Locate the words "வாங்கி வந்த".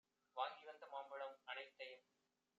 0.37-0.85